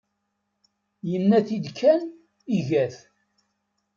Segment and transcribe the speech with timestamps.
[1.09, 2.01] Yenna-t-id kan,
[2.57, 2.95] iga-t.